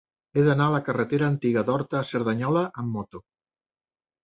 He 0.37 0.45
d'anar 0.45 0.69
a 0.71 0.73
la 0.75 0.79
carretera 0.87 1.27
Antiga 1.33 1.65
d'Horta 1.69 2.01
a 2.01 2.03
Cerdanyola 2.15 2.65
amb 2.85 2.99
moto. 2.99 3.25